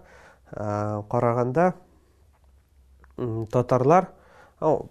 э 0.53 1.03
караганда, 1.11 1.75
татарлар, 3.53 4.09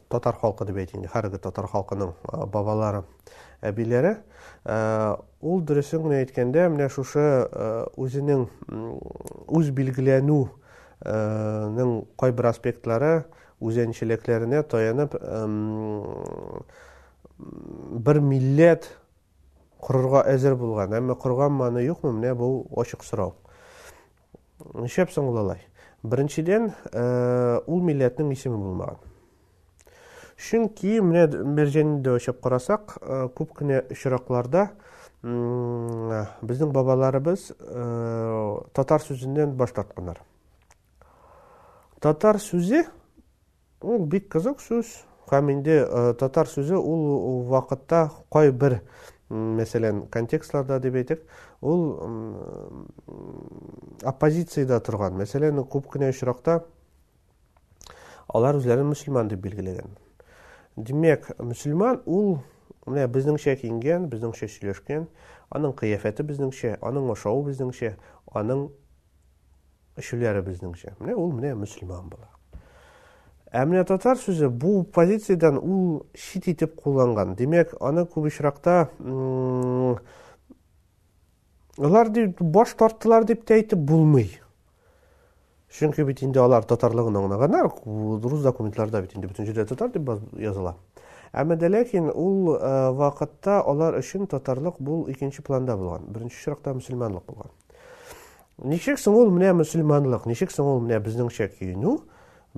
татар 0.10 0.36
халкы 0.40 0.66
дип 0.66 0.78
әйт 0.78 0.96
инде, 0.96 1.08
хәригә 1.10 1.40
татар 1.42 1.66
халкының 1.68 2.14
бабалары, 2.54 3.04
абиләре, 3.62 4.12
ул 4.12 4.70
э 4.70 5.16
ул 5.42 5.62
дөресенә 5.66 6.20
әйткәндә, 6.22 6.70
менә 6.70 6.90
шушы 6.90 7.50
өзенең 7.60 8.46
э, 8.46 8.98
үз 9.48 9.72
билгеләнү 9.72 10.46
э 11.06 12.02
кайбер 12.20 12.46
аспектлары 12.46 13.26
үзенчілекләренә 13.64 14.64
таянып 14.68 15.16
бір 18.06 18.20
милләт 18.24 18.88
корырга 19.86 20.24
әзір 20.32 20.56
болған, 20.58 20.94
әмма 21.00 21.50
маны 21.52 21.80
юкмы 21.86 22.12
менә 22.14 22.34
бу 22.36 22.66
бұл 22.70 22.86
сорау 22.86 23.06
сұрау. 23.06 23.36
Шепсің 24.88 25.28
ул 25.30 25.38
алай 25.40 25.62
ұл 26.04 26.72
ул 27.68 27.86
милләтнең 27.86 28.32
исеме 28.34 28.58
булмаган 28.58 28.98
чөнки 30.36 31.00
менә 31.00 31.28
мәрҗәнне 31.28 32.02
дә 32.04 32.18
құрасақ, 32.18 32.42
карасак 32.44 33.34
күп 33.36 33.54
кенә 33.60 33.86
очракларда 33.92 34.72
біздің 35.24 36.74
бабаларыбыз 36.76 37.48
татар 38.76 39.02
сүзінен 39.02 39.56
баш 39.58 39.72
татар 42.02 42.38
сүзе 42.40 42.86
Ул 43.84 44.06
бик 44.12 44.28
кызык 44.32 44.60
сүз. 44.64 44.92
Һәм 45.32 45.50
инде 45.56 45.76
э, 45.84 46.14
татар 46.20 46.48
сүзе 46.48 46.78
ул 46.78 47.42
вакытта 47.52 48.12
кай 48.32 48.52
бер 48.54 48.76
мәсәлән 49.30 50.04
контекстларда 50.14 50.78
дип 50.80 50.96
әйтәк, 51.00 51.24
ул 51.62 51.82
оппозициядә 54.12 54.80
торган. 54.86 55.16
Мәсәлән, 55.20 55.64
күп 55.66 55.90
кенә 55.96 56.12
алар 58.36 58.58
үзләрен 58.60 58.86
мусульман 58.90 59.28
дип 59.30 59.40
билгеләгән. 59.44 59.90
Димәк, 60.78 61.28
мусульман 61.40 62.02
ул 62.06 62.40
менә 62.86 63.08
безнең 63.08 63.38
шә 63.42 63.56
киенгән, 63.62 64.06
безнең 64.14 64.34
сөйләшкән 64.38 65.08
аның 65.56 65.74
кыяфәте 65.80 66.24
безнең 66.24 66.54
аның 66.82 67.10
ошау 67.16 67.42
безнең 67.46 67.74
аның 68.36 68.68
ишүләре 69.98 70.42
безнең 70.48 70.76
Менә 71.00 71.16
ул 71.18 71.32
менә 71.34 71.56
мусульман 71.56 72.10
була 72.10 72.35
ә 73.56 73.64
менә 73.66 73.86
татар 73.88 74.18
сүзе 74.20 74.50
бу 74.52 74.84
позициядән 74.92 75.58
ул 75.62 76.06
чит 76.18 76.48
итеп 76.52 76.74
кулланган 76.82 77.36
демек 77.40 77.72
аны 77.80 78.04
күбешракта 78.06 78.88
алар 81.80 82.10
ди 82.12 82.26
баш 82.42 82.74
тарттылар 82.76 83.24
дип 83.28 83.46
тә 83.48 83.60
әйтеп 83.62 83.80
булмый 83.80 84.34
чөнки 85.78 86.04
бит 86.04 86.22
инде 86.26 86.40
алар 86.44 86.64
татарлыгын 86.68 87.16
аңлаганнар 87.22 87.70
рус 88.28 88.44
документларда 88.44 89.02
бит 89.06 89.16
инде 89.16 89.28
бөтен 89.30 89.46
жерде 89.48 89.66
татар 89.66 89.88
дип 89.94 90.10
языла 90.36 90.74
әмма 91.32 91.56
дә 91.56 91.70
ләкин 91.72 92.10
ул 92.14 92.56
э, 92.56 92.72
вакытта 92.98 93.62
алар 93.62 93.96
өчен 94.02 94.28
татарлык 94.32 94.82
бу 94.82 95.06
икенче 95.12 95.42
планда 95.44 95.78
булган 95.78 96.04
беренче 96.10 96.36
чиракта 96.44 96.74
мусламанлык 96.74 97.24
булган 97.28 97.56
ничек 98.64 99.00
соң 99.00 99.16
ул 99.16 99.30
менә 99.32 99.54
мусламанлык, 99.56 100.26
ничек 100.26 100.52
соң 100.52 100.74
ул 100.76 100.82
менә 100.84 101.00
безнең 101.00 101.30
киену 101.32 102.02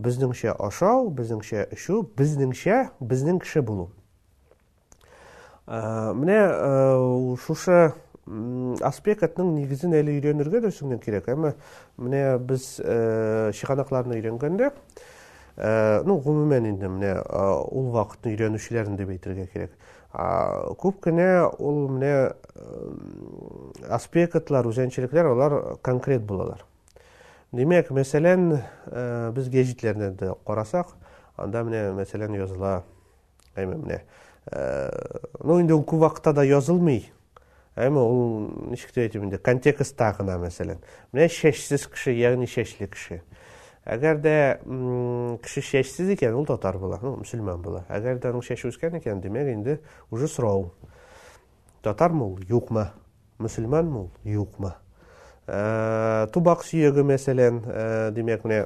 Бизнеңше 0.05 0.51
ошо, 0.61 1.07
безнеңше 1.09 1.63
шу, 1.73 1.95
безнеңше, 2.19 2.75
безнең 3.01 3.39
киши 3.41 3.63
булу. 3.65 3.87
Э, 5.65 6.13
менә, 6.13 6.35
э, 6.53 7.37
шушы 7.45 7.79
аспектның 8.85 9.49
нигезен 9.55 9.95
әле 9.97 10.19
үренүргә 10.19 10.61
дә 10.67 10.71
соңгын 10.77 10.99
кирәк, 11.01 11.29
ә 11.31 11.37
менә 11.97 12.21
без, 12.43 12.67
шиханакларны 13.55 14.17
үрәнгәндә, 14.19 14.67
ну, 15.55 16.17
гомел 16.25 16.67
инде 16.67 16.89
менә 16.91 17.13
ул 17.71 17.87
вакытны 17.95 18.33
үрәнүчләрендә 18.35 19.07
бейтүргә 19.07 19.47
кирәк. 19.53 19.71
А, 20.11 20.73
күпкене 20.75 21.47
ул 21.57 21.87
менә 21.87 22.35
аспектлар, 23.87 24.67
үзенчелекләр, 24.67 25.31
алар 25.31 25.57
конкрет 25.79 26.21
булалар. 26.27 26.65
Demek 27.53 27.91
mesela 27.91 28.61
biz 29.35 29.49
gecitlerinde 29.49 30.19
de 30.19 30.29
korasak, 30.45 30.85
anda 31.37 31.63
mı 31.63 31.71
ne 31.71 31.91
mesela 31.93 32.35
yazıla, 32.35 32.83
ayma 33.57 33.73
mı 33.75 33.87
ne? 33.87 34.01
No 35.43 35.59
in 35.59 35.69
de 35.69 35.73
o 35.73 35.85
kuvakta 35.85 36.35
da 36.35 36.43
yazılmıyor. 36.45 37.01
Ama 37.77 38.03
o 38.03 38.41
nişkte 38.69 39.01
etiminde 39.01 39.37
kantek 39.43 39.81
istağına 39.81 40.37
mesela. 40.37 40.75
Ne 41.13 41.29
şeşsiz 41.29 41.89
kişi, 41.91 42.11
yani 42.11 42.47
şeşli 42.47 42.89
kişi. 42.89 43.21
Eğer 43.85 44.23
de 44.23 44.59
kişi 45.43 45.61
şeşsiz 45.61 46.23
o 46.33 46.45
tatar 46.45 46.81
bula, 46.81 46.99
o 47.03 47.07
musulman 47.17 47.63
bula. 47.63 47.85
Eğer 47.89 48.21
de 48.21 48.31
onun 48.31 48.41
şeşi 48.41 48.67
uzken 48.67 48.91
indi 48.93 49.81
Tatar 51.83 52.09
mı 52.11 54.07
Э, 55.47 56.27
тубақ 56.35 56.61
сүйегі 56.67 57.03
мәселен 57.07 57.61
э, 57.71 58.11
демек 58.11 58.43
міне 58.43 58.65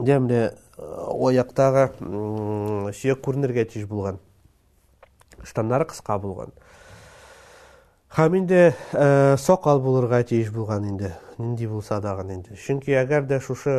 же 0.00 0.14
міне 0.24 0.38
э, 0.40 0.46
ояктагы 0.80 1.90
сүйек 2.00 3.20
болған 3.26 3.44
тийиш 3.52 3.84
қысқа 3.90 4.14
штандары 5.50 5.84
хаминде 5.84 6.22
болгон 6.24 6.54
һәм 8.16 8.38
инде 8.38 8.62
сокал 9.44 9.82
болған 9.84 10.24
тийиш 10.32 10.48
булган 10.50 10.88
инде 10.88 11.12
нинди 11.36 11.66
булса 11.68 12.00
дагы 12.00 12.24
инде 12.32 12.56
чүнки 12.56 12.96
агәрдә 13.04 13.38
шушы 13.44 13.76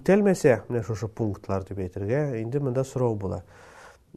үтәлмәсә 0.00 0.62
менә 0.70 0.82
шушы 0.88 1.08
пунктлар 1.12 1.68
деп 1.68 1.84
әйтергә 1.84 2.24
енді 2.40 2.64
мында 2.70 2.88
сорау 2.88 3.14
бола 3.20 3.44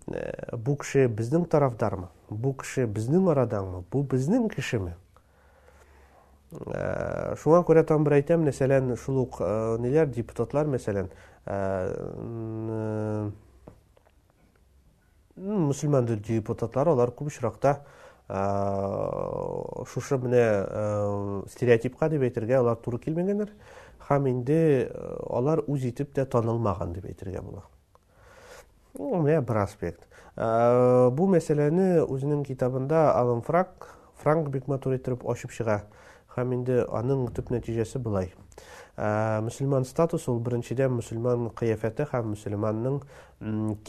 Э, 0.06 0.56
бу 0.56 0.78
кеше 0.80 1.08
безнең 1.10 1.46
тарафдармы 1.52 2.08
бу 2.30 2.52
кеше 2.62 2.86
безнең 2.98 3.26
арадамы 3.34 3.82
бу 3.92 4.02
безнең 4.14 4.46
кешеме 4.54 4.94
э, 4.94 7.36
шуңа 7.42 7.60
күрә 7.68 7.82
тагын 7.90 8.04
бер 8.08 8.14
әйтәм 8.20 8.40
мәсәлән 8.48 8.94
шул 9.04 9.16
э, 9.26 9.40
ниләр 9.86 10.08
депутатлар 10.20 10.66
мәсәлән 10.72 11.08
мөселман 15.38 16.04
депутатлар 16.30 16.90
алар 16.94 17.10
күп 17.18 17.28
очракта 17.34 17.72
шушы 19.94 20.18
менә 20.28 20.44
стереотипка 21.56 22.06
дип 22.14 22.22
әйтергә 22.28 22.56
алар 22.62 22.78
туры 22.88 22.98
килмәгәннәр 23.08 23.50
хаминде 24.10 24.60
алар 25.42 25.58
үз 25.72 25.82
итеп 25.94 26.10
тә 26.20 26.24
танылмаган 26.38 26.90
дип 27.00 27.06
әйтергә 27.14 27.42
була 27.50 27.64
Ну, 29.00 29.10
менә 29.26 29.36
аспект. 29.64 30.06
Бу 31.20 31.26
мәсьәләне 31.34 31.86
үзенең 32.16 32.40
китабында 32.48 33.02
Алан 33.12 33.44
Франк, 33.50 33.86
Франк 34.24 34.50
бик 34.58 34.70
матур 34.74 34.96
итеп 34.98 35.28
ашып 35.36 35.54
чыга. 35.60 35.76
Һәм 36.38 36.56
аның 37.02 37.24
төп 37.38 37.54
нәтиҗәсе 37.58 38.02
булай. 38.10 38.34
Э, 39.00 39.42
мусульман 39.46 39.86
статус 39.86 40.24
ул 40.32 40.40
беренчедән 40.46 40.94
мусульман 40.98 41.44
кыяфәте 41.60 42.08
һәм 42.12 42.32
мусульманның 42.34 42.96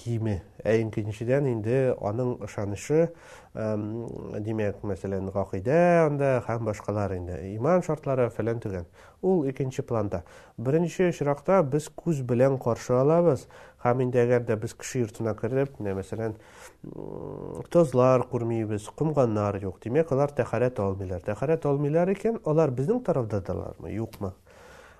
киеме 0.00 0.34
ә 0.68 0.74
икенчедән 0.82 1.46
инде 1.48 1.76
аның 2.10 2.34
ышанышы 2.44 3.06
демәк 3.56 4.82
мәсәлән 4.90 5.30
гақидә 5.32 5.78
анда 6.02 6.34
һәм 6.50 6.68
башкалар 6.68 7.14
инде 7.16 7.38
иман 7.54 7.80
шартлары 7.86 8.26
фәлән 8.34 8.60
түгел 8.66 8.84
ул 9.24 9.48
икенче 9.52 9.80
планда 9.88 10.20
беренче 10.58 11.08
шырақта, 11.16 11.62
біз 11.64 11.88
күз 12.02 12.20
белән 12.32 12.58
каршы 12.60 12.92
алабыз 13.00 13.46
һәм 13.86 14.02
инде 14.04 14.20
әгәр 14.26 14.44
дә 14.50 14.58
без 14.66 14.74
кеше 14.76 15.06
йортына 15.06 15.32
кереп 15.40 15.78
мәсәлән 15.80 16.34
тозлар 17.72 18.26
күрмибез 18.34 18.90
кумганнар 19.00 19.56
юк 19.64 19.80
демәк 19.86 20.12
алар 20.12 20.36
тәхәрәт 20.42 20.84
алмыйлар 20.84 21.24
тәхәрәт 21.30 21.64
алмыйлар 21.72 22.12
икән 22.12 22.36
алар 22.44 22.70
безнең 22.82 23.00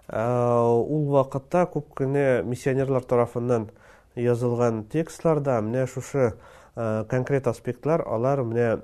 ул 0.09 1.11
вакытта 1.13 1.67
күп 1.69 1.91
кенә 1.99 2.43
миссионерлар 2.45 3.05
тарафыннан 3.05 3.67
язылган 4.17 4.87
текстларда 4.89 5.59
менә 5.61 5.85
шушы 5.87 6.33
конкрет 6.75 7.47
аспектлар 7.47 8.07
алар 8.09 8.41
менә 8.41 8.81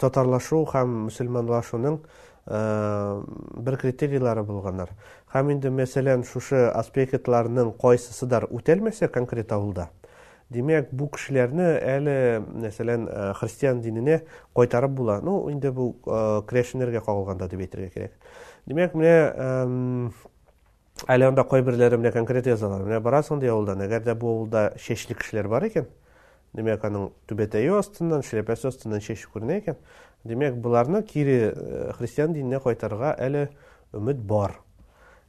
татарлашу 0.00 0.62
һәм 0.72 0.96
мөселманлашуның 1.10 2.00
бер 2.48 3.76
критерийлары 3.76 4.42
булганнар. 4.48 4.88
Һәм 5.34 5.50
инде 5.52 5.68
мәсәлән 5.68 6.24
шушы 6.24 6.64
аспектларның 6.72 7.74
кайсысы 7.76 8.24
да 8.26 8.40
үтәлмәсә 8.48 9.08
конкрет 9.12 9.52
авылда. 9.52 9.90
Димәк, 10.48 10.88
бу 10.94 11.10
кешеләрне 11.12 11.74
әле 11.84 12.40
мәсәлән 12.40 13.04
христиан 13.36 13.82
диненә 13.84 14.22
кайтарып 14.56 14.92
була. 14.96 15.18
Ну 15.20 15.50
инде 15.52 15.70
бу 15.70 15.92
крешнерге 16.46 17.00
кагылганда 17.04 17.50
дип 17.52 17.60
әйтергә 17.68 17.90
кирәк 17.92 18.14
демек 18.68 18.92
мына 18.92 20.12
әлі 21.08 21.24
анда 21.30 21.44
кой 21.48 21.62
бирлери 21.64 21.96
мына 21.96 22.12
конкрет 22.12 22.46
язалар 22.50 22.82
мына 22.84 23.00
барасың 23.00 23.40
дей 23.40 23.48
ауылдан 23.52 23.82
эгерде 23.86 24.12
бул 24.14 24.36
ауылда 24.42 24.72
шешилик 24.82 25.22
кишилер 25.22 25.48
бар 25.48 25.64
экен 25.70 25.86
демек 26.52 26.84
анын 26.84 27.08
түбетейи 27.30 27.70
астынан 27.78 28.22
шлепеси 28.26 28.68
астынан 28.68 29.00
чечип 29.00 29.30
көрүнө 29.34 29.56
экен 29.62 29.78
демек 30.28 30.60
кири 31.10 31.54
христиан 31.96 32.34
динине 32.34 32.60
кайтарырга 32.60 33.14
әлі 33.18 33.48
үмүт 33.92 34.16
бар 34.24 34.52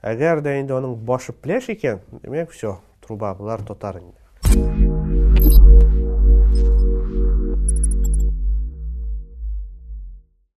Әгәр 0.01 0.39
дә 0.39 0.53
инде 0.62 0.71
аның 0.77 0.94
башы 1.03 1.33
пләш 1.35 1.68
икән, 1.74 2.00
демек 2.24 2.51
все, 2.56 2.77
труба 3.06 3.35
булар 3.35 3.62
тотар 3.68 4.00